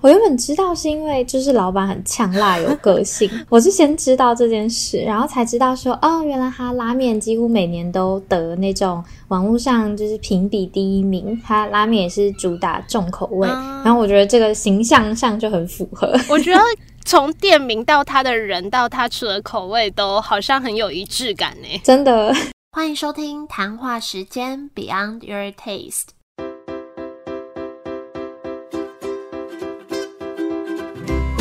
[0.00, 16.16] 我原本知道是因为就是老板很呛辣有个性， 我是先知道这件事，然后才知道说哦，原来他拉面几乎每年都得那种网络上就是评比第一名，他拉面也是主打重口味，然后我觉得这个形象上就很符合。
[16.30, 16.60] 我觉得
[17.04, 22.32] 从店名到他的人到他吃的口味都好像很有一致感呢，真的。
[22.70, 26.10] 欢迎收听谈话时间 Beyond Your Taste。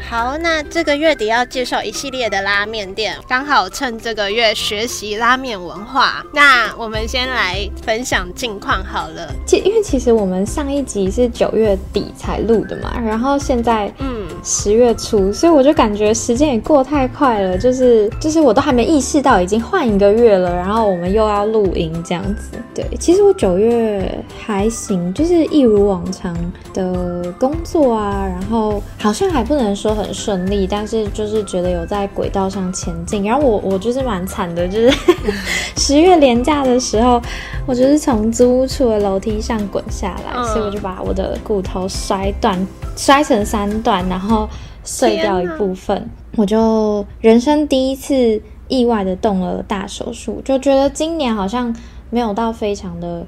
[0.00, 6.24] 好，那这个月底要介绍一系列的拉面店，刚好趁这个月学习拉面文化。
[6.32, 9.34] 那我们先来分享近况好了。
[9.44, 22.52] 其因为其实我们上一集是九月底才录的嘛，然后现在嗯十月初，所以我就感觉时间也过太快了，就是就是我都还没意识到已经换一个月了，然后我们又要录音这样子。
[22.72, 26.32] 对，其实我九月还行，就是一如往常
[26.72, 29.85] 的工作啊，然后好像还不能说。
[29.94, 33.24] 很顺利，但是就是觉得有在轨道上前进。
[33.24, 34.92] 然后我我就是蛮惨的，就是
[35.76, 37.20] 十月连假的时候，
[37.66, 44.48] 我就是从租屋处的楼梯上滚下来，所以我就把我的骨头摔断，摔成三段，然后
[44.84, 46.08] 碎掉一部分。
[46.36, 51.74] 我就人生第一次意外的动了大手术，就觉得今年好像
[52.10, 53.26] 没有到非常的。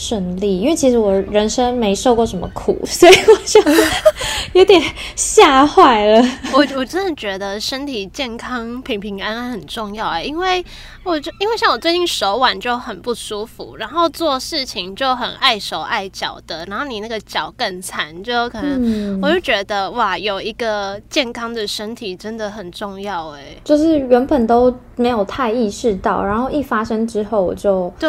[0.00, 3.60] 顺利，因为其实我人生没受过什么苦，所以我就
[4.54, 4.80] 有点
[5.14, 6.26] 吓坏了。
[6.54, 10.64] 我我真的觉得身体健康、平平安安很重要啊，因为
[11.04, 23.42] 我就因为像我最近手腕就很不舒服，然后做事情就很碍手碍脚的，然后你那个脚更惨，就可能我就觉得哇，有一个健康的身体真的很重要哎。
[23.62, 28.08] 就是原本都没有太意识到，然后一发生之后，我就对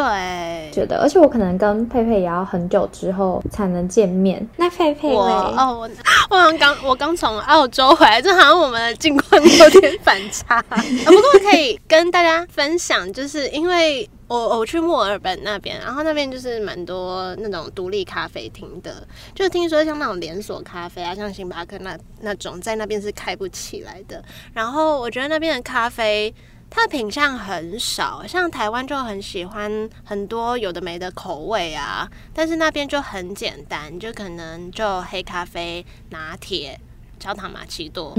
[0.71, 4.47] 觉得，而且我可能跟跟佩佩也要很久之后才能见面。
[4.55, 5.89] 那佩佩，我哦，
[6.29, 10.61] 我 我刚我刚从澳洲回来，这好像我们的境况有点反差。
[10.69, 24.23] 不过可以跟大家分享，就是因为我我去墨尔本那边，然后那边就是蛮多那种独立咖啡厅的，就听说像那种连锁咖啡啊，像星巴克那那种，在那边是开不起来的。
[24.53, 26.31] 然后我觉得那边的咖啡。
[26.73, 36.79] 它的品相很少，像台湾就很喜欢很多有的没的口味啊，但是那边就很简单，就可能就黑咖啡、拿铁、
[37.19, 38.15] 焦糖玛奇朵，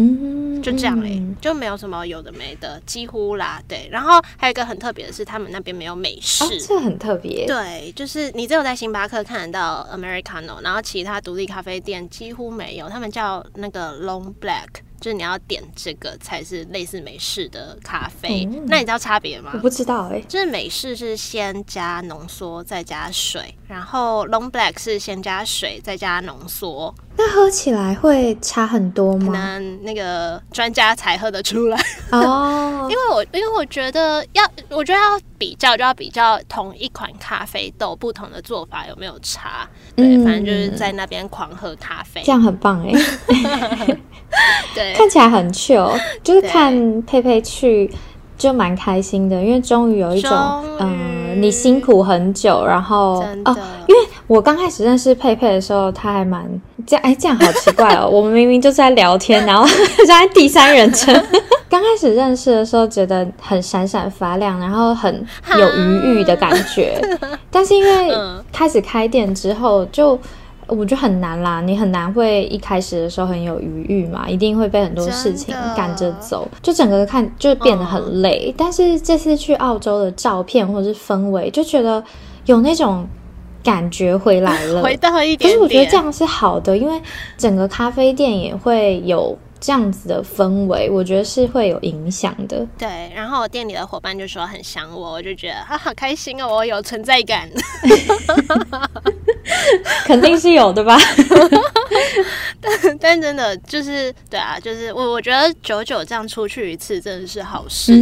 [0.62, 3.88] 就这样嘞，就没有什么有的没的，几乎啦，对。
[3.90, 7.46] 然后还有一个很特别的是，他们那边没有美式，这很特别。
[7.46, 14.82] 对，就是你只有在星巴克看得到 Americano，然后其他独立咖啡店几乎没有，他们叫那个 Long Black。
[15.02, 19.50] 就是你要点这个才是类似美式的咖啡，那你知道差别吗？
[19.52, 20.20] 我不知道哎。
[20.28, 26.94] 就是美式是先加浓缩再加水，然后 Long Black 是先加水再加浓缩。
[27.16, 29.26] 那喝起来会差很多吗？
[29.26, 31.78] 可能那个专家才喝得出来
[32.10, 32.88] 哦。
[32.90, 39.68] 因为我因为我觉得要，我觉得要比较就要比较同一款咖啡豆不同的做法有没有差。
[39.94, 42.92] 对，反正就是在那边狂喝咖啡，这样很棒哎。
[44.74, 45.92] 对， 看起来很 chill，
[46.24, 47.92] 就是看佩佩去
[48.42, 50.32] 就蛮开心的，因为终于有一种
[50.80, 56.44] 嗯，你辛苦很久，然后哦，因为我刚开始认识佩佩的时候，他还蛮
[56.84, 59.64] 这样，哎，这样好奇怪哦， 我们明明就在聊天，然后
[60.08, 61.14] 在第三人称。
[61.70, 65.24] 刚开始认识的时候，觉得很闪闪发亮，然后很
[65.56, 67.00] 有余裕的感觉，
[67.48, 68.12] 但是因为
[68.52, 70.18] 开始开店之后就。
[70.72, 78.54] 我觉得很难啦，你很难会一开始的时候很有余裕嘛，一定会被很多事情赶着走，就整个看就变得很累。
[78.56, 82.02] 但是这次去澳洲的照片或者是氛围，就觉得
[82.46, 83.06] 有那种
[83.62, 85.50] 感觉回来了， 回到一点。
[85.50, 87.00] 可是我觉得这样是好的，因为
[87.36, 89.38] 整个咖啡店也会有。
[89.64, 92.66] 这样子的氛围，我觉得是会有影响的。
[92.76, 97.48] 对，然后我店里的伙伴就说很想我，我就觉得啊好开心哦，我有存在感。
[100.06, 100.96] 肯定是有的吧？
[102.60, 107.92] 但但真的就是对啊，就是我我觉得久久这样出去一次真的是好事，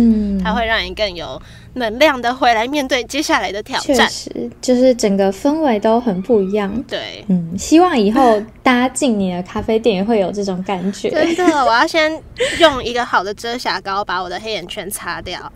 [0.44, 1.40] 它会让你更有。
[1.74, 6.72] 能量的回来面对接下来的挑战，确实就是整个氛围都很不一样。
[6.88, 11.10] 对，嗯，希望以后大家进你的咖啡店也会有这种感觉。
[11.10, 12.10] 真的，我要先
[12.58, 15.40] 用一个好的遮瑕膏把我的黑眼圈擦掉。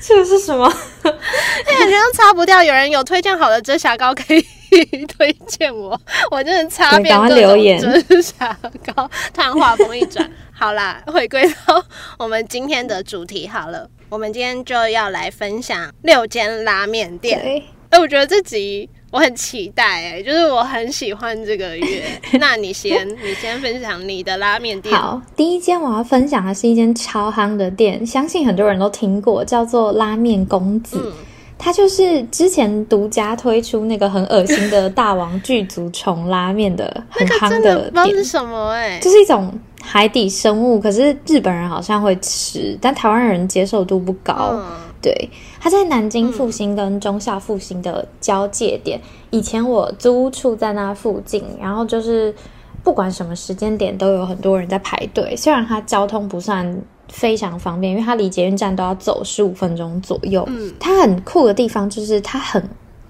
[0.00, 0.68] 这个是什么？
[1.02, 4.61] 黑眼圈擦不掉，有人有推荐好的遮瑕膏可以以
[5.06, 5.98] 推荐我，
[6.30, 8.56] 我真的擦遍各种真砂
[8.94, 9.08] 膏。
[9.32, 11.84] 突然话锋一转， 好啦，回归到
[12.18, 17.62] 我们今天的主题好了，我们今天就要来分享六间拉面店。
[17.90, 18.88] 哎，我觉得这集。
[19.12, 22.02] 我很期待哎，就是我很喜欢这个月。
[22.40, 24.96] 那你先，你先分享你的拉面店。
[24.96, 31.12] 好，第一间我要分享的是一间超夯的店，相信很多人都听过，叫做拉面公子。
[31.64, 38.08] 它就是之前独家推出那个很恶心的大王巨足虫拉面的 很夯的店。
[38.16, 38.98] 是什么哎？
[38.98, 44.60] 就是一种海底生物，可是日本人好像会吃，但台湾人接受度不高。
[45.00, 45.30] 对，
[45.60, 49.00] 它在南京复兴跟中校复兴的交界点。
[49.30, 52.34] 以前我租处在那附近，然后就是
[52.82, 55.36] 不管什么时间点都有很多人在排队。
[55.36, 56.76] 虽然它交通不算
[57.12, 60.42] 非常方便，因为它离捷运站都要走十五分钟左右。
[60.48, 62.60] 嗯，它很酷的地方就是它很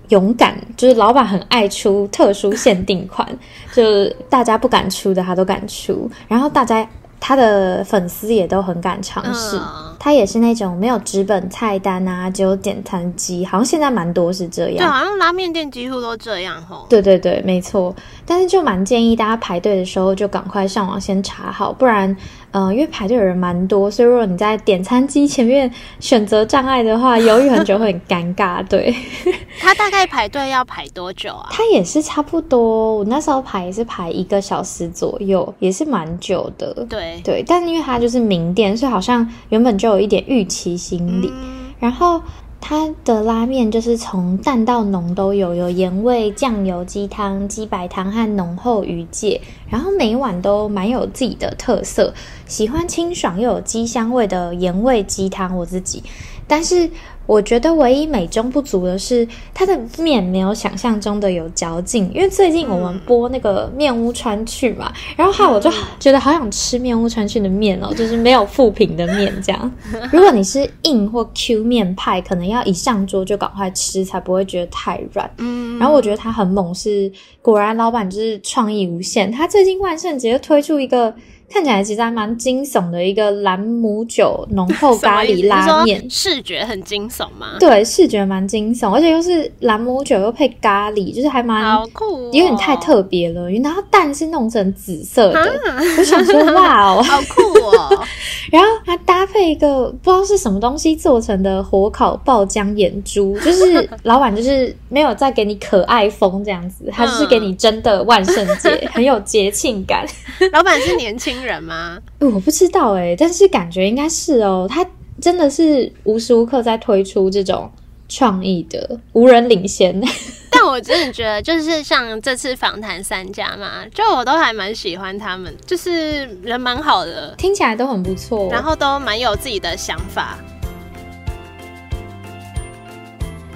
[0.08, 3.26] 勇敢，就是老板很爱出特殊限定款，
[3.72, 6.86] 就是大家不敢出的他都敢出，然后大家。
[7.24, 9.56] 他的粉丝也都很敢尝试，
[10.04, 14.78] 他也是那种没有纸本菜单啊，只有点餐机，好像现在蛮多是这样。
[14.78, 16.84] 对，好像拉面店几乎都这样吼。
[16.88, 17.94] 对对对，没错。
[18.26, 22.16] 但是就蛮建议大家排队的时候就赶快上网先查好，不然。
[22.54, 28.62] 嗯，因为排队的人蛮多，所以如果你在点餐机前面选择障碍的话，犹豫很久会很尴尬。
[28.68, 28.94] 对，
[29.58, 31.48] 他大概排队要排多久啊？
[31.50, 36.74] 他也是差不多，我那时候排也是排一个小时左右，也是蛮久的。
[36.90, 41.32] 对对，但因为它就是名店，所以好像原本就有一点预期心理，
[41.78, 42.20] 然后。
[42.64, 52.14] 它的拉面就是从淡到浓都有，有盐味、酱油鸡汤、鸡白汤和浓厚鱼介，然后每一碗都蛮有自己的特色。
[52.46, 56.04] 喜欢清爽又有鸡香味的盐味鸡汤，我自己，
[56.46, 56.88] 但是。
[57.26, 62.10] 我觉得唯一美中不足的是，它的面没有想象中的有嚼劲。
[62.14, 69.72] 因为最近我们播那个面屋川去嘛，然后哈，我就觉得好想吃面屋川去的面哦，就是没有副品的面这样。
[70.12, 75.30] 如果你是硬或 Q 面派，可能要一上桌就赶快吃，才不会觉得太软。
[75.38, 77.10] 嗯，然后我觉得它很猛，是
[77.40, 79.30] 果然老板就是创意无限。
[79.30, 81.14] 他最近万圣节推出一个。
[81.52, 87.56] 看起来其实还蛮惊悚的一个兰姆酒浓厚咖喱拉面，视觉很惊悚吗？
[87.60, 93.50] 对，视觉蛮惊悚，而且又是兰姆酒又配咖喱，就是还蛮好酷，有点太特别了。
[93.50, 95.60] 然后蛋是弄成紫色的，
[95.98, 98.04] 我想说哇哦， 好酷哦。
[98.50, 110.06] 然后它搭配一个不知道是什么东西做成的火烤爆浆眼珠，就是 老板就是没有再给你可爱风这样子，他是给你真的万圣节，很有节庆感。
[110.52, 111.41] 老板是年轻。
[111.42, 111.98] 人吗？
[112.20, 114.66] 我不知道哎，但是感觉应该是哦。
[114.68, 114.86] 他
[115.20, 117.70] 真的是无时无刻在推出这种
[118.08, 120.00] 创意的，无人领先。
[120.50, 130.38] 但我真的觉得，就是像这次访谈三家嘛，就我都还蛮喜欢他们，就是人蛮好的，听起来都很不错，然后都蛮有自己的想法。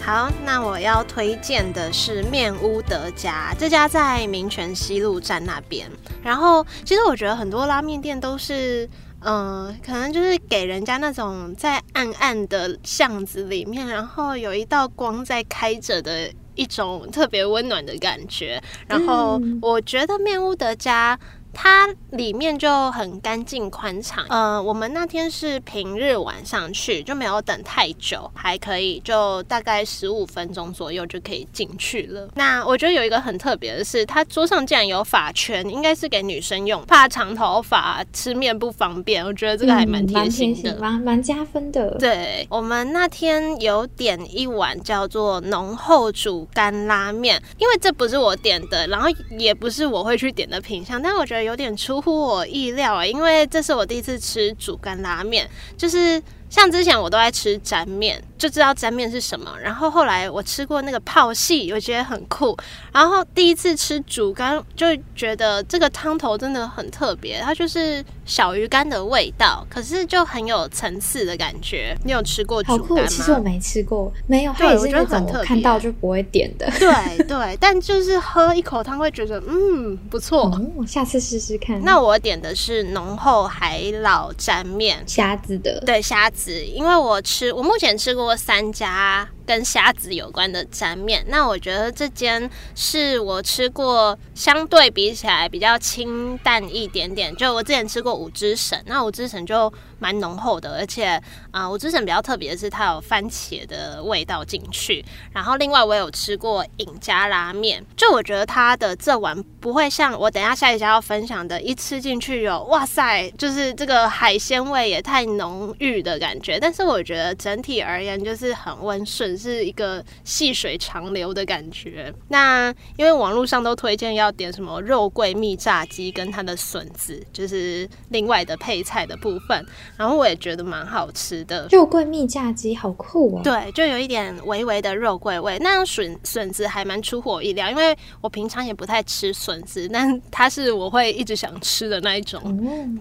[0.06, 5.90] 好，那我要推荐的是面屋德家，这家在民权西路站那边。
[6.22, 8.88] 然后，其实我觉得很多拉面店都是，
[9.22, 18.62] 嗯，可能就是给人家那种在暗暗的巷子里面，然后有一道光在开着的一种特别温暖的感觉。
[18.86, 21.18] 然后，我觉得面屋德家。
[21.58, 32.28] 它里面就很干净宽敞，呃，我们那天是平日晚上去，就没有等太久，还可以就大概十五分钟左右就可以进去了。
[32.34, 39.24] 那我觉得有一个很特别的是，它桌上竟然有发圈，应该是给女生用，怕长头发吃面不方便。
[39.24, 41.96] 我觉得这个还蛮贴心的，蛮蛮加分的。
[41.98, 51.45] 对我们那天有点一碗叫做浓厚煮干拉面，因为这不是我点的，然后也不是我会去点的品相，但我觉得。
[51.46, 58.22] 有点出乎我意料啊，因为这是我第一次吃煮干拉面，就是像之前我都在吃沾面。
[58.38, 62.54] 就知道沾面是什么，然后后来我吃过那个泡戏，我觉得很酷。
[62.92, 71.96] 然后第一次吃煮干，就觉得这个汤头真的很特别，它就是小鱼干的味道，可是就很有层次的感觉。
[72.04, 73.06] 你有吃过煮干吗？
[73.08, 74.52] 其实我没吃过，没有。
[74.52, 76.70] 对，我觉得很特别，看到就不会点的。
[76.78, 81.82] 对对，但就是喝一口汤会觉得嗯不错，我下次试试看。
[81.82, 85.82] 那我点的是浓厚海老沾面，虾子的。
[85.86, 88.36] 对虾子，因为我吃我目前吃过。
[88.36, 91.24] 三家跟虾子有关的沾面。
[91.28, 97.34] 那我觉得这间是我吃过相对比起来比较清淡一点点。
[97.36, 105.04] 就我之前吃过五之神，那五之神就蛮浓厚的，而且啊，五之神比较特别的是它有番茄的味道进去。
[105.32, 116.58] 然后另外我有吃过尹家拉面，就我觉得它的这碗不会像我等下下一家要分享的，一吃进去有哇塞，就是这个海鲜味也太浓郁的感觉。
[116.58, 122.12] 但是我觉得整体而言就是很温顺，是一个细水长流的感觉。
[122.28, 129.66] 那因为网络上都推荐要点什么肉桂蜜炸鸡跟它的笋子，就是另外的配菜的部分。
[129.96, 133.40] 然后我也觉得蛮好吃的，肉桂蜜炸鸡好酷哦。
[133.42, 135.58] 对，就有一点微微的肉桂味。
[135.60, 142.40] 那笋笋子还蛮出乎我意料，因为我平常也不太吃笋子，但它是我会一直想吃的那一种。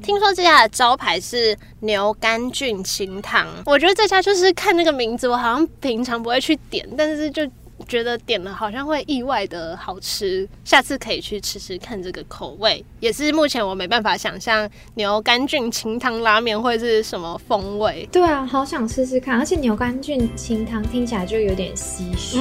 [0.02, 7.48] 听说这家的招牌是牛肝菌清汤，我觉得这家就是看那个名字，我好像平常不会去点，但是就。
[7.90, 18.08] 觉得点了好像会意外的好吃，下次可以去吃吃看这个口味，也是目前我没办法想象牛肝菌清汤拉面会是什么风味。
[18.14, 22.40] 对啊，好想试试看，而且牛肝菌清汤听起来就有点唏嘘。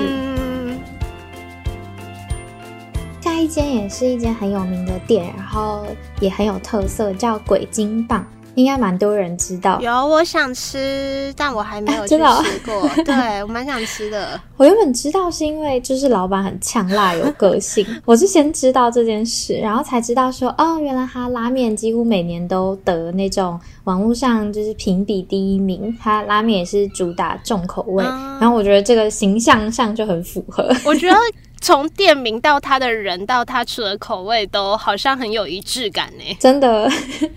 [3.20, 5.84] 下一间也是一间很有名的店，然后
[6.20, 8.24] 也很有特色，叫鬼金棒。
[8.54, 12.88] 应该蛮多人知道，有我想吃，但我还没有 去吃过。
[13.04, 14.40] 对我蛮想吃的。
[14.56, 28.04] 我原本知道是因为就是老板很呛辣有个性， 我是先知道这件事，然后才知道说哦，原来他拉面几乎每年都得那种网络上就是评比第一名，他拉面也是主打重口味。
[28.40, 30.68] 然后我觉得这个形象上就很符合。
[30.84, 31.16] 我觉得。
[31.60, 36.90] 从店名到他的人到他吃的口味都好像很有一致感呢，真的。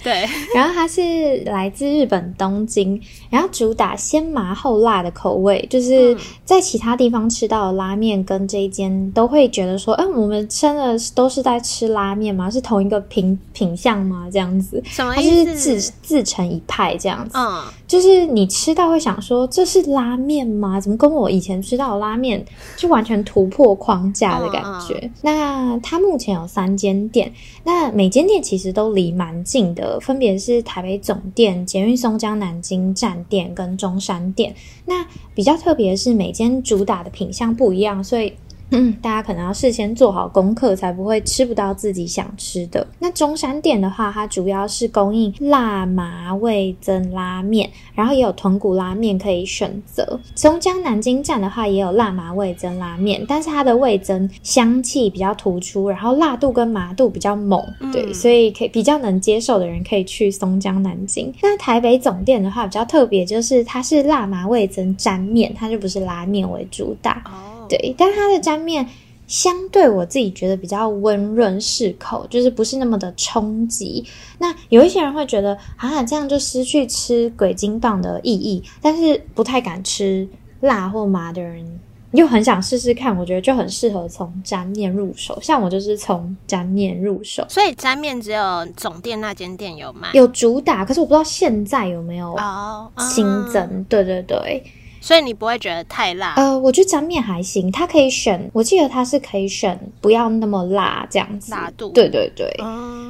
[0.03, 12.51] 对， 然后他是来自日本东京，然后主打先麻后辣的口味，就是在其他地方吃到的拉面跟这一间都会觉得说，哎，我们真的都是在吃拉面吗？
[12.51, 14.27] 是同一个品品相吗？
[14.31, 15.55] 这样子，什么意思？
[15.55, 20.81] 自自成一派这样子，嗯，就是你吃到会想说，这是拉面吗？
[20.81, 22.45] 怎么跟我以前吃到的拉面
[22.75, 24.13] 就完全突破框？
[24.17, 25.09] 家的感觉。
[25.21, 27.31] 那它目前有三间店，
[27.63, 34.55] 那每间店其实都离蛮近的，分别是台北总店、捷运松江南京站店跟中山店。
[34.85, 35.05] 那
[35.35, 38.33] 比较特别的是，每间主打的品相不一样，所以。
[38.71, 42.85] 嗯，大家可能要事先做好功课，才不会吃不到自己想吃的。
[42.99, 50.19] 那中山店的话，它主要是供应辣麻味增拉面，然后也有豚骨拉面可以选择。
[50.35, 61.33] 松江南京站的话，也有辣麻味增拉面，但是它的味增香气比较突出，然后辣度跟麻度比较猛，对，所以可以比较能接受的人可以去松江南京。
[61.41, 67.23] 那台北总店的话，比较特别就是它是辣麻味增沾面，它就不是拉面为主打。
[67.69, 68.87] 对，但它的沾面
[69.27, 74.05] 相对我自己觉得比较温润适口，就是不是那么的冲击。
[74.39, 78.63] 那有一些人会觉得啊，这样就失去吃鬼金棒的意义。
[78.81, 80.27] 但是不太敢吃
[80.61, 81.79] 辣或麻的人，
[82.11, 85.37] 又很想试试看，我觉得就很适合从沾面入手。
[85.41, 92.33] 像我就是从沾面入手，所以沾面只有总店那间店有卖，有主打，可是我不知道现在有没有
[92.97, 93.83] 新增。
[93.89, 94.63] 对对对。
[95.07, 96.33] 所以你不会觉得太辣？
[96.35, 101.49] 呃，我觉得沾面还行，它可以选，我记得它是可以选不要那么辣这样子。
[101.49, 101.87] 辣度？
[101.93, 102.53] 对对对。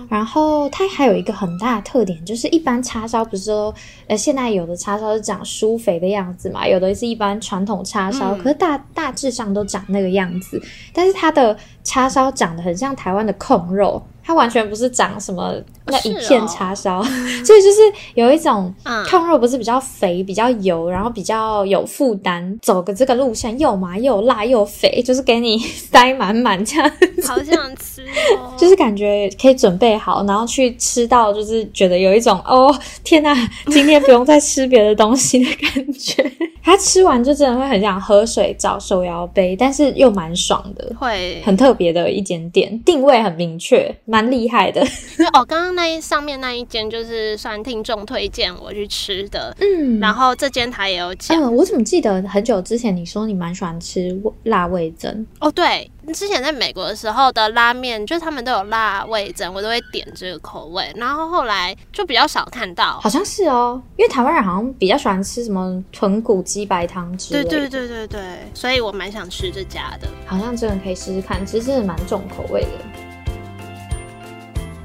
[0.07, 3.73] 然后它还有一个很大的特点，就是一般叉烧不是说，
[4.05, 10.61] 呃，现在有的叉烧是长酥肥的样子嘛，有的是一般传统叉烧，可是大大致上都长那个样子。
[10.93, 13.99] 但是它的叉烧长得很像台湾的控肉。
[14.27, 15.55] 它完全不是长什么
[15.85, 17.79] 那一片叉烧，所以就是
[18.13, 18.73] 有一种
[19.09, 25.57] 控肉不是比较肥、比较油，然后比较有负担，走个这个路线又麻又辣又肥，就是给你
[25.89, 26.91] 塞满满这样。
[27.25, 28.01] 好想吃
[28.37, 28.53] 哦！
[28.57, 33.33] 就是感觉可以准备好，然后去吃到，就是觉得有一种哦天哪，
[33.67, 36.29] 今天不用再吃别的东西的感觉。
[36.61, 43.89] 他吃完就真的会很想喝水找手摇杯，但是又蛮爽的，会很特别的一间店，定位很明确。
[44.03, 44.81] 蛮厉害的，
[45.33, 55.89] 哦，刚刚那一上面那一间就是算听众推荐我去吃的，嗯，然后这间他也有讲，我怎么记得很久之前你说你蛮喜欢吃辣味增哦，对。
[56.13, 60.89] 之前在美国的时候的拉面，就是他们都有辣味增，我都会点这个口味。
[60.95, 67.43] 然后后来就比较少看到，好像是哦，因为台湾人好像比较喜欢吃什么豚骨鸡白汤之类。
[67.43, 68.21] 对对对对对，
[68.53, 72.69] 所以我蛮想吃这家的，好像真的可以试试看，其实真的蛮重口味的。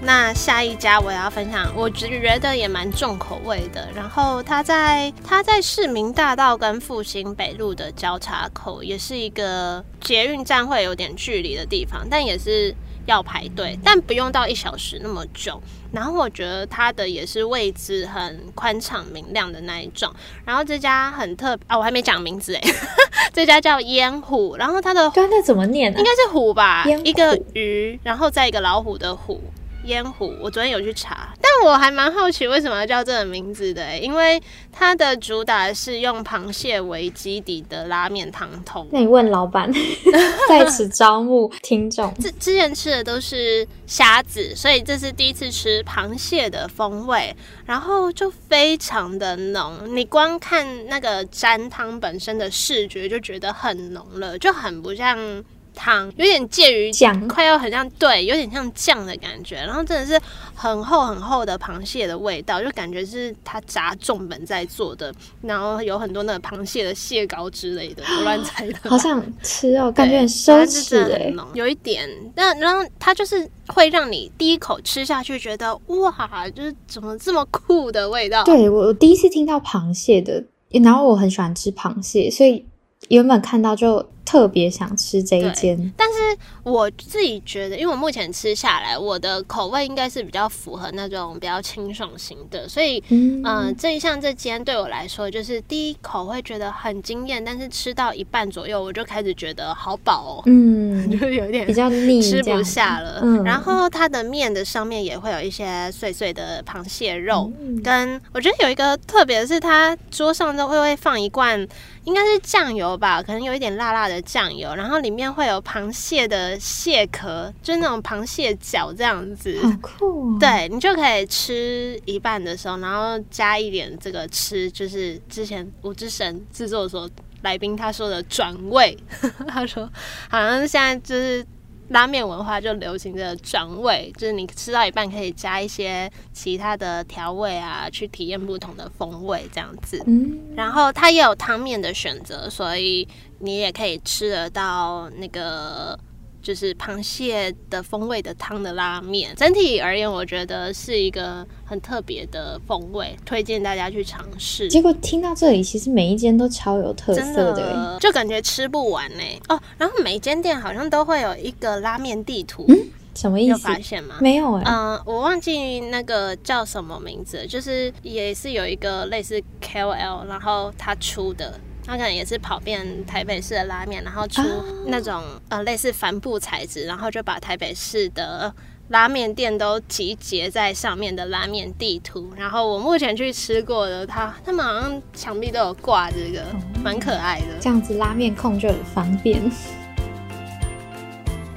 [0.05, 3.89] 那下一家我要分享，我觉得也蛮重口味的。
[3.95, 12.75] 然后它在它在市民大道跟复兴北路的交叉口，也是一个捷运站会有点距离的地方，但也是
[13.07, 15.63] 要排队，但不用到一小时那么久。
[15.93, 20.13] 然后我觉得它的也是位置很宽敞明亮的那一种。
[20.45, 22.61] 然后这家很特啊，我还没讲名字哎，
[23.33, 24.57] 这家叫烟虎。
[24.57, 25.93] 然后它的刚才怎么念？
[25.97, 29.41] 应该是虎吧，一个鱼，然后再一个老虎的虎。
[29.85, 38.87] 烟虎，我昨天有去查，但我还蛮好奇为什么要叫这个名字的，因为它的主打是用螃蟹为基底的拉面汤头。
[38.93, 39.73] 那你问老板，
[40.49, 42.13] 在此招募听众。
[42.15, 47.35] 之之前吃的都是虾子，所以这是第一次吃螃蟹的风味，
[47.67, 49.97] 然后就非常的浓。
[49.97, 55.43] 你光看那个沾汤本身的视觉就觉得很浓了，就很不像。
[55.75, 59.57] 汤有点介于酱，快要很像对，有点像酱的感觉。
[59.57, 60.21] 然后真的是
[60.55, 65.13] 很厚很厚的螃蟹的味道，就感觉是它砸重本在做的。
[65.41, 68.79] 然后有很多那个螃蟹的蟹膏之类的，我乱猜的。
[68.89, 72.09] 好想吃哦， 感觉很奢侈哎，有一点。
[72.35, 78.45] 但然后它就是会让你第一口吃下去觉得哇，就是怎么这么酷的味道。
[78.45, 82.65] 对我第一次听到螃蟹的，然后我很喜欢吃螃蟹，所以
[83.09, 84.07] 原本看到就。
[84.25, 86.15] 特别想吃这一间，但是
[86.63, 103.23] 我自己觉得，因为我目前吃下来，我的口味应该是比较符合那种比较清爽型的，所以，嗯，这一项这间对我来说，就是第一口会觉得很惊艳，但是吃到一半左右，我就开始觉得好饱哦，嗯， 就有点比较腻，吃不下了。
[103.45, 107.53] 然后它的面的上面也会有一些碎碎的螃蟹肉，
[107.83, 111.67] 跟我觉得有一个特别的是，它桌上都会会放一罐。
[112.05, 120.39] 应该是酱油吧，可能有一点辣辣的酱油，然后里面会有螃蟹的蟹壳，就是那种螃蟹脚这样子，好酷。
[120.39, 127.09] 对你就可以吃一半的时候，然后加一点这个吃，就是之前五之神制作的时候，
[127.43, 128.97] 来宾他说的转味，
[129.47, 129.89] 他说
[130.29, 131.47] 好像现在就是。
[131.93, 140.03] 拉面文化就流行着转味，就是你吃到一半可以加一些其他的调味啊，去体验不同的风味这样子。
[140.07, 143.07] 嗯，然后它也有汤面的选择，所以
[143.39, 145.99] 你也可以吃得到那个。
[146.43, 154.69] 就是螃蟹的风味的汤的拉面，整体而言，我觉得是一个很特别的风味，推荐大家去尝试。
[154.69, 159.23] 结果听到这里，其实每一间都超有特色的，就感觉吃不完呢。
[159.49, 162.77] 哦，然后每间店好像都会有一个拉面地图，嗯
[163.15, 163.51] 什么意思？
[163.51, 164.17] 有发现吗？
[164.21, 164.65] 没有哎。
[164.67, 171.61] 嗯，我忘记那个叫什么名字，就是也是有一个类似 KOL，然后他出的。
[171.85, 174.43] 他可能也是跑遍台北市的拉面，然后出
[174.87, 178.55] 那种呃类似帆布材质，然后就把台北市的
[178.89, 182.31] 拉面店都集结在上面的拉面地图。
[182.37, 186.45] 然后我目前去吃过的，他他们好像墙壁都有挂这个，
[186.83, 187.59] 蛮可爱的。
[187.61, 189.43] 这样子拉面控就很方便。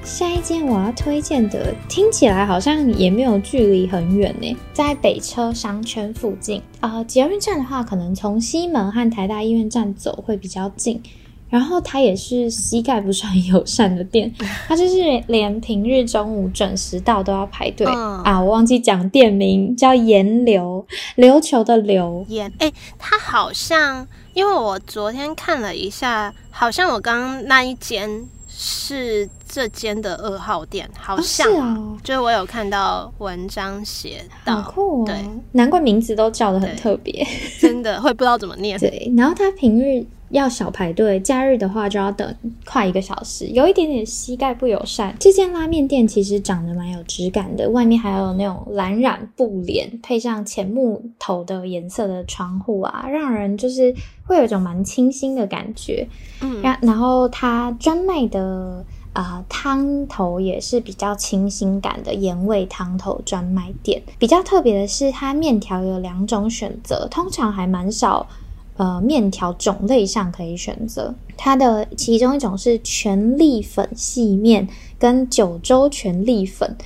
[0.06, 7.02] 下一间我要推荐的，听起来好像也没有距离很远呢，在北车商圈附近啊。
[7.02, 11.02] 捷运站的话，可能从西门和台大医院站走会比较近。
[11.48, 14.32] 然后它也是膝盖不是很友善的店，
[14.68, 18.40] 它就是连平日中午准时到都要排队啊。
[18.40, 22.52] 我忘记讲店名，叫岩流，琉球的流岩。
[22.58, 28.28] 哎，它好像，因为我昨天看了一下，好像我刚刚那一间。
[28.58, 35.14] 是这间的二号店，好像哦，就是我有看到文章写到，酷对，
[35.52, 37.26] 难怪名字都叫的很特别，
[37.60, 38.78] 真的会不知道怎么念。
[38.78, 42.34] 对，然后它平日要小排队，假日的话就要等
[42.64, 45.14] 快一个小时，有一点点膝盖不友善。
[45.20, 56.08] 这间拉面店其实长得蛮有质感的，外面还有那种蓝染布帘，配上浅木头的颜色的窗户啊，让人就是会有一种蛮清新的感觉。
[56.40, 64.02] 嗯，然然后它专卖的啊汤头也是比较清新感的盐味汤头专卖店。
[64.18, 68.26] 比较特别的是，它面条有两种选择，通常还蛮少。
[68.76, 76.76] 呃，面条种类上可以选择，它的其中一种是全粒粉细面跟九州全粒粉。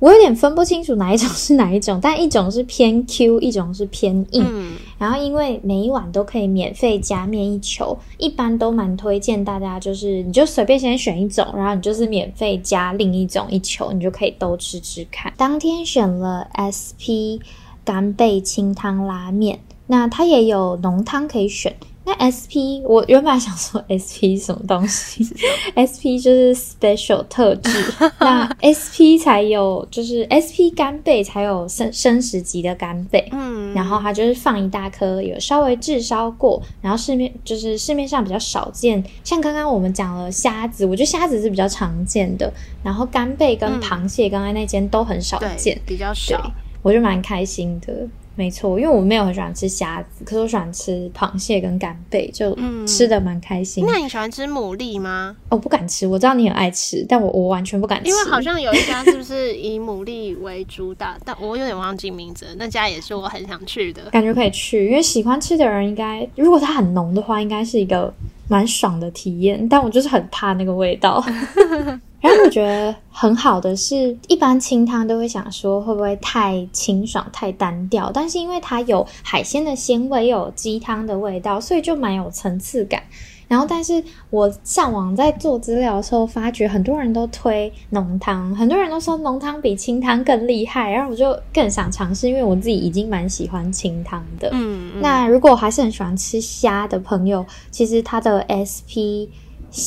[0.00, 4.74] 我有点分不清楚哪一种是哪一种，但一种是偏 Q，一种是偏硬。
[4.98, 15.32] 然后因为每一碗都可以免费加面一球，一般都蛮推荐大家，就是你就随便先选一种，然后你就是免费加另一种一球，你就可以都吃吃看。
[15.38, 17.40] 当天选了 SP
[17.82, 21.74] 干贝清汤拉面，那它也有浓汤可以选。
[22.06, 25.24] 那 SP 我原本想说 SP 什么东西
[25.72, 27.70] ，SP 就是 special 特制，
[28.20, 48.06] 那 SP 才有就是 SP 干贝才有生生食级的干贝，嗯，然后它就是放一大颗，有稍微炙烧过，然后市面就是市面上比较少见，像刚刚我们讲了虾子，我觉得虾子是比较常见的，然后干贝跟螃蟹刚才那间都很少见，比较少，我就蛮开心的。
[48.36, 53.84] 没错，因为我没有很喜欢吃虾子，可是我喜欢吃螃蟹跟干贝，就吃的蛮开心。
[53.86, 55.36] 那你喜欢吃牡蛎吗？
[55.48, 58.10] 我不敢吃，我知道你很爱吃，但我我完全不敢吃。
[58.10, 62.46] 因为好像有一家是不是以牡蛎为主打，但我有点忘记名字。
[62.58, 68.12] 那家也是我很想去的，感觉可以去，因为喜欢吃的人应该，如果它很浓的话，应该是一个
[68.48, 69.68] 蛮爽的体验。
[69.68, 71.24] 但我就是很怕那个味道。
[72.24, 83.02] 然后我觉得很好的是，一般清汤都会想说会不会太清爽、太单调，但是因为它有海鲜的鲜味，又有鸡汤的味道，所以就蛮有层次感。
[83.46, 94.48] 然后，但是我上网在做资料的时候，发觉很多人都推浓汤，很多人都说浓汤比清汤更厉害，然后我就更想尝试，因为我自己已经蛮喜欢清汤的。
[94.52, 99.28] 嗯，那如果还是很喜欢吃虾的朋友，其实它的 SP。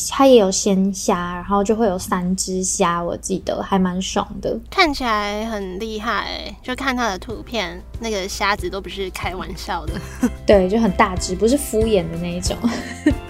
[0.09, 6.55] 它也有鲜虾，然后就会有三只虾，我记得还蛮爽的，看起来很厉害。
[6.61, 9.93] 就看它的图片，那个虾子都不是开玩笑的，
[10.45, 12.57] 对，就很大只，不是敷衍的那一种。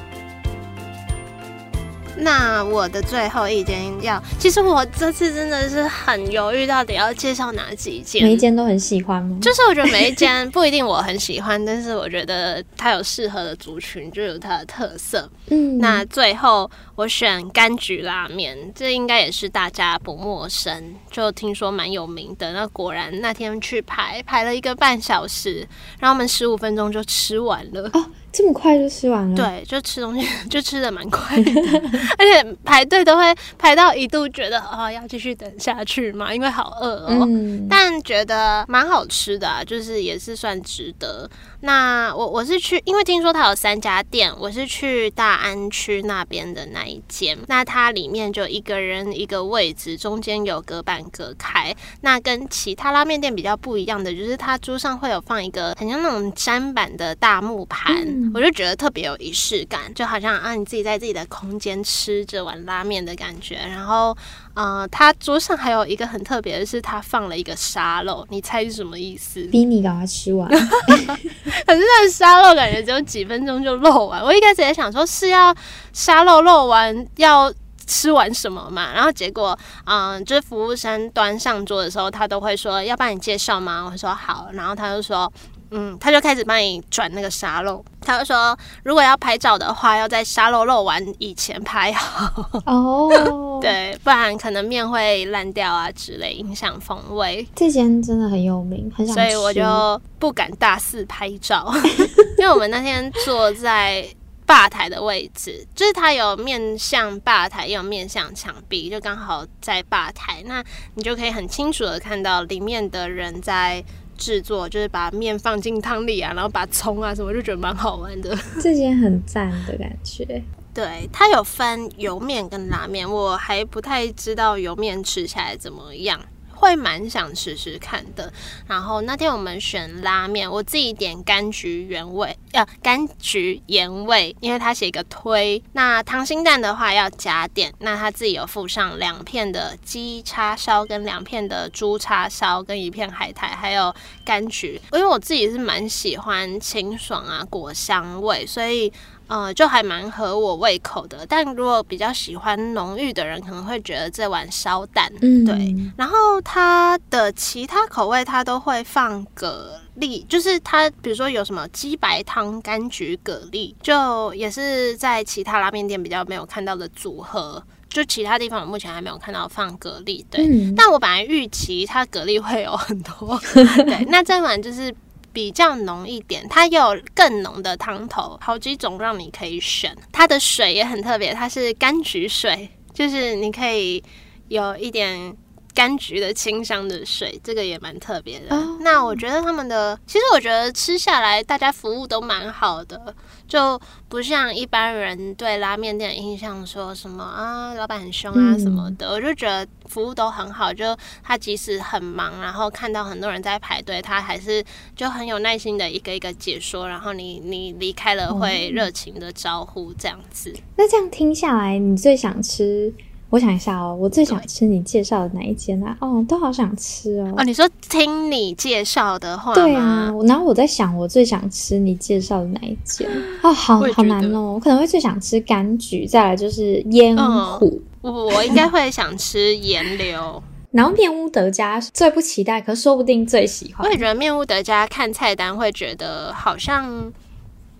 [2.20, 8.24] 那我的最后一间要，其实我这次真的是很犹豫，到底要介绍哪几间？
[8.24, 9.38] 每一间都很喜欢吗？
[9.42, 15.30] 就是我觉得每一间不一定我很喜欢，但是我觉得它有适合的族群，就有它的特色。
[15.50, 22.52] 嗯，那最后我选柑橘拉面，这应该也是大家不陌生，就听说蛮有名的。
[22.52, 25.68] 那果然那天去排排了一个半小时，
[26.00, 27.92] 然后我们十五分钟就吃完了。
[28.38, 29.36] 这么快就吃完了？
[29.36, 31.52] 对，就吃东西 就吃的蛮快的，
[32.20, 37.28] 而且排队都会排到一度觉得啊要继续等下去嘛，因为好饿哦。
[37.68, 41.28] 但觉得蛮好吃的，就是也是算值得。
[41.62, 47.36] 那我我是去，因为听说它有三家店，我是去大安区那边的那一间。
[47.48, 51.76] 那它里面就一个人一个位置，中间有隔板隔开。
[52.02, 63.56] 那跟其他拉面店比较不一样的，就是它桌上会有放一个很像那种砧板的大木盘，我就觉得特别有仪式感，就好像啊你自己在自己的空间吃这碗拉面的感觉。
[63.56, 64.18] 然后。
[64.58, 69.44] 呃，他桌上还有一个很特别的是，他放了一个沙漏，你猜是什么意思？
[69.52, 70.50] 逼你赶快吃完。
[70.50, 74.20] 可是那个沙漏感觉只有几分钟就漏完。
[74.24, 75.56] 我一开始也想说是要
[75.94, 77.54] 沙漏漏完要
[77.86, 83.88] 吃完什么嘛，然后结果，嗯，就是服务生端上桌的时候，他都会说要帮你介绍吗？
[83.92, 85.32] 我说好，然后他就说。
[85.72, 87.84] 嗯，他就开始帮你转那个沙漏。
[88.02, 92.62] 他就说，如果要拍照的话，要在沙漏漏完以前拍好。
[92.66, 97.46] 哦， 对，不然可能面会烂掉啊之类，影响风味。
[97.54, 101.70] 这间真的很有名，很想所以我就不敢大肆拍照，
[102.40, 104.08] 因为我们那天坐在
[104.46, 110.64] 吧台的位置，就是它有面向吧台，也有面向墙壁，就刚好在吧台，那
[110.96, 113.84] 你就可以很清楚的看到里面的人在。
[114.18, 118.38] 制作就是把面放进汤里啊，然后把葱啊什么，就觉得蛮好玩的。
[118.60, 120.44] 这间很赞的感觉。
[120.74, 126.20] 对，它有分油面跟拉面，我还不太知道油面吃起来怎么样。
[126.58, 128.34] 会蛮想试试看的。
[128.68, 135.62] 然后那天我们选拉面，我自己点柑橘原味，呃，柑橘盐味，因为他写一个推。
[135.74, 143.94] 那溏心蛋的话要加点，那他自己有附上两片的鸡叉烧，跟两片的猪叉烧，跟一片海苔，还有
[144.26, 144.82] 柑橘。
[144.94, 148.92] 因为我自己是蛮喜欢清爽啊果香味，所以。
[149.28, 155.12] 呃，就还蛮合我胃口的，但如果比较喜欢浓郁的人，可能会觉得这碗烧蛋。
[155.22, 155.76] 嗯，对。
[155.98, 167.62] 然后它的其他口味，它都会放蛤蜊，就是它比如说有什么鸡白汤、柑橘蛤蜊，就也是在其他拉面店比较没有看到的组合。
[167.90, 170.74] 就其他地方我目前还没有看到放蛤蜊，对。
[170.76, 173.40] 但我本来预期它蛤蜊会有很多，
[173.84, 174.06] 对。
[174.06, 174.94] 那这碗就是。
[175.38, 179.96] 比较浓一点，它有更浓的汤头，好几种让你可以选。
[180.12, 184.04] 它的水也很特别，它是柑橘水，就是你可以
[184.48, 185.38] 有一点
[185.78, 188.58] 柑橘的清香的水，这个也蛮特别的。
[188.80, 193.14] 那我觉得他们的，其实我觉得吃下来，大家服务都蛮好的，
[193.48, 199.12] 就不像一般人对拉面店的印象说什么啊，老板很凶啊什么的。
[199.12, 204.64] 我就觉得服务都很好，就他即使很忙，然后看到很多人在排队，他还是
[204.96, 210.52] 就很有耐心的一个一个解说，然后你你离开了会热情的招呼这样子。
[210.76, 212.92] 那这样听下来，你最想吃？
[213.30, 215.98] 我想一下哦，我最想吃你介绍的哪一间啊？
[216.00, 217.34] 哦，都好想吃哦。
[217.38, 220.10] 哦，你说听你介绍的话，对啊。
[220.26, 223.06] 然后我在想，我最想吃你介绍的哪一间？
[223.44, 224.54] 哦，好好难哦。
[224.54, 227.82] 我可能会最想吃柑橘，再来就是烟虎。
[228.02, 230.42] 我我应该会想吃岩流。
[230.72, 233.86] 然后面屋德家最不期待，可说不定最喜欢。
[233.86, 237.12] 我也觉得面屋德家看菜单会觉得好像。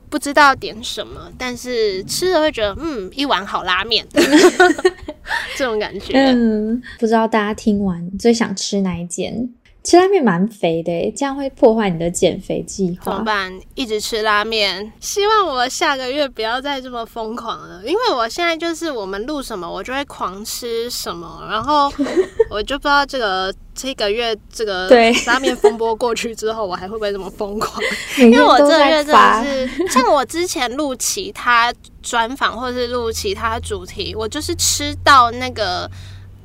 [0.10, 4.06] 不知道点什么，但是吃了会觉得嗯，一碗好拉面，
[5.58, 6.14] 这种感觉。
[6.18, 9.50] 嗯，不知道大家听完最想吃哪一间？
[9.88, 13.06] 吃拉面蛮肥的，这样会破坏你的减肥计划。
[13.06, 13.58] 怎么办？
[13.74, 17.82] 一直吃拉面，希望我下个月不要再这么疯狂了。
[17.86, 21.90] 因为我现在就是我们录什么，我就会狂吃什么，然后
[22.52, 24.90] 我就不知道这个这个月这个
[25.26, 27.82] 拉面风波过去之后，我还会不会这么疯狂？
[28.18, 35.90] 因为我这个月真的是，像我之前录其他专访或者是录其他主题，我就是吃到那个。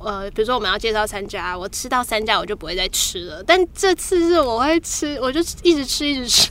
[0.03, 3.43] 呃，比如说我们要介绍三家，我吃到三家我就不会再吃了。
[3.43, 6.49] 但这次是我会吃，我就一直吃，一直吃。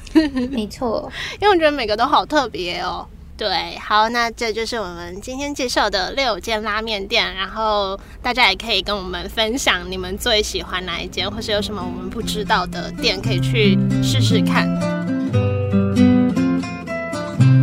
[0.50, 1.10] 没错，
[1.40, 3.06] 因为我觉得每个都好特别哦。
[3.34, 14.68] 对，好，那这就是我们今天介绍的六间拉面店，然后大家也可以跟我们分享你们最喜欢哪一间，或是有什么我们不知道的店可以去试试看。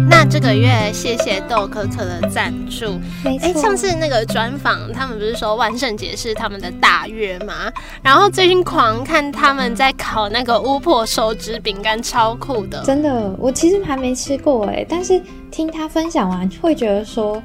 [0.10, 3.00] 那这个月谢谢豆可可的赞助。
[3.26, 7.72] 哎，上次那个专访，他们不是说万圣节是他们的大月吗？
[8.04, 12.84] 然后最近狂看他们在烤那个巫婆手指饼干，超酷的。
[12.84, 15.20] 真的，我其实还没吃过哎，但是。
[15.52, 17.42] 听他分享完，会觉得说，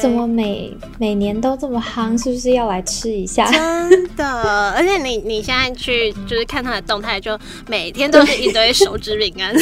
[0.00, 3.48] 怎么每每年都这么夯，是不是要来吃一下？
[3.48, 4.26] 真的，
[4.74, 9.54] 而且你你现在去就是看他的动态，就每天都是一堆手指饼干，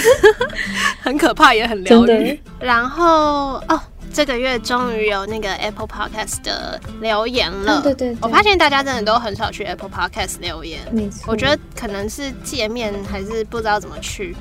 [1.05, 2.41] 很可怕，也很疗愈。
[2.63, 3.81] 然后哦，
[4.13, 7.83] 这个月终于有那个 Apple Podcast 的留言了。
[7.83, 10.81] 对对，我发现大家真的都很少去 Apple Podcast 留言。
[10.93, 14.37] 没错，我觉得可能是界面还是不知道怎么去。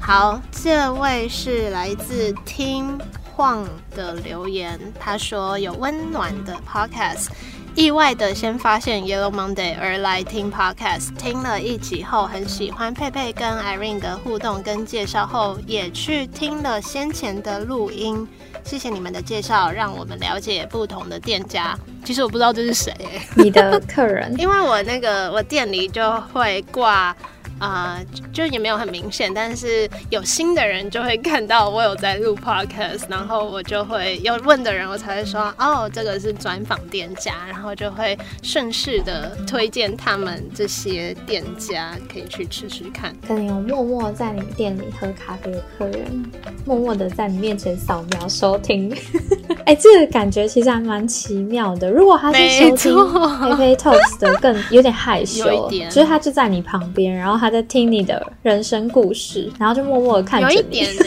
[0.00, 2.98] 好，这位是来自听
[3.32, 7.28] 晃的留言，他说有温暖的 podcast，
[7.76, 18.26] 意外的先发现 Yellow Monday 而来听 podcast，听了一集后很喜欢佩佩跟 Irene 的互动跟介绍后，也去听了先前的录音，
[18.62, 21.76] 谢谢你们的介绍，让我们了解不同的店家。
[22.04, 22.94] 其实我不知道这是谁，
[23.34, 27.14] 你的客人， 因为我那个我店里就会挂。
[27.60, 27.98] 啊，
[28.32, 43.14] 就也没有很明显，但是有新的人就会看到我有在录 podcast，然后我就会要问的人，我才会说哦，这个是专访店家，然后就会顺势的推荐他们这些店家可以去吃吃看。
[43.26, 46.24] 可能有默默在你店里喝咖啡的客人，
[46.66, 48.94] 默默的在你面前扫描收听，
[49.64, 51.88] 哎，这个感觉其实还蛮奇妙的。
[51.88, 52.94] 如果他是收听
[53.38, 57.38] 咖啡 toast 的，更有点害羞，就是他就在你旁边，然后。
[57.44, 60.54] 他在听你的人生故事，然后就默默的看着你。
[60.56, 61.04] 有一点呢，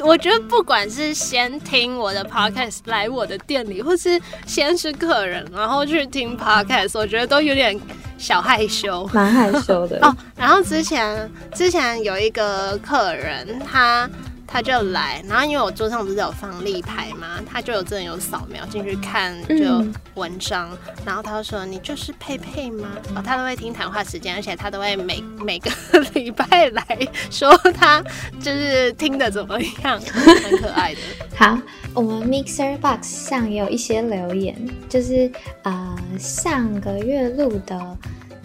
[0.02, 7.78] 我觉得不管是先听我的 podcast 来我的店里，或是先是客人，然后去听 podcast，我觉得都有点
[8.18, 10.16] 小害羞，蛮害羞的 哦。
[10.34, 14.10] 然后之前之前有一个客人，他。
[14.52, 17.40] 他就来，然后因为我桌上不是有放立牌嘛？
[17.46, 25.70] 他就有真的有扫描进去看就文章，然后他就说：“你就是佩佩吗？”哦，他都会听谈话时间，而且他都会每每个
[26.14, 26.84] 礼拜来
[27.30, 28.02] 说他
[28.40, 31.00] 就是听的怎么样，很可爱的。
[31.38, 31.56] 好，
[31.94, 34.56] 我们 Mixer Box 上也有一些留言，
[34.88, 35.30] 就是
[35.62, 37.96] 呃上个月录的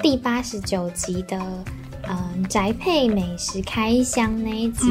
[0.03, 1.35] 第八十九集的
[2.07, 4.87] 嗯宅配美食开箱那一集。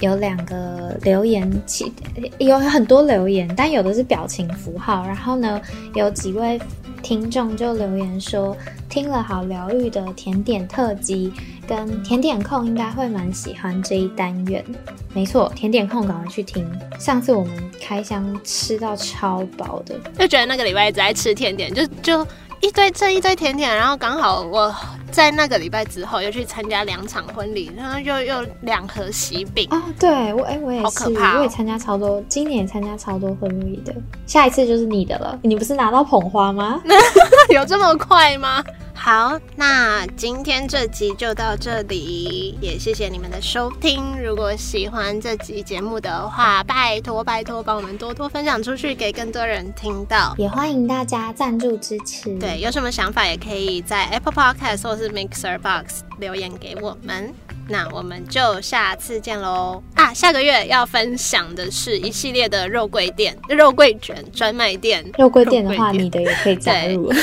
[0.00, 1.92] 有两个留言，其
[2.38, 5.06] 有很多留言，但有的是表情符号。
[5.06, 5.60] 然后呢，
[5.94, 6.60] 有几位
[7.02, 8.56] 听众就留言说，
[8.88, 11.32] 听了好疗愈的甜点特辑，
[11.66, 14.64] 跟甜点控应该会蛮喜欢这一单元。
[15.12, 16.68] 没错，甜点控赶快去听。
[16.98, 22.26] 上次我们开箱吃到超饱的，就觉得那个礼拜一直在吃甜点，就就
[22.60, 24.74] 一堆这一堆甜点，然后刚好我。
[25.14, 31.04] 在那个礼拜之后又去参加两场婚礼，然后又又两盒喜饼哦，对我哎，我也是，
[31.36, 33.94] 我也参加超多，今年参加超多婚礼的，
[34.26, 35.38] 下一次就是你的了。
[35.42, 36.82] 你不是拿到捧花吗？
[37.54, 38.60] 有这么快吗？
[38.96, 44.02] 好，那今天这集就到这里，也谢谢你们的收听。
[44.22, 50.34] 如果喜欢这集节目的话，拜托拜托帮我们多多分享出去，给更多人听到。
[50.38, 52.38] 也欢迎大家赞助支持。
[52.38, 57.32] 对，有什么想法也可以在 Apple Podcast 或是 Mixer Box 留言给我们。
[57.66, 59.82] 那我们就下次见喽！
[59.94, 65.02] 啊，下个月要分享的是一系列的肉桂店、肉桂卷专卖店。
[65.18, 67.10] 肉桂店的话，你的也可以加入。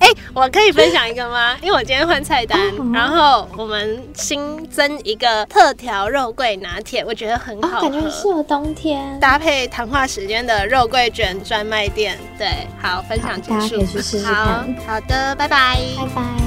[0.00, 1.56] 哎，我可以分享一个吗？
[1.62, 2.58] 因为我今天换菜单，
[2.92, 12.18] 然后我们新增一个特调肉桂拿铁，我觉得很好，感觉很适合冬天搭配谈话时间的肉桂卷专卖店。
[12.36, 14.34] 对，好，分享结束，大家可以去试试看。
[14.84, 16.45] 好的，拜拜，拜拜。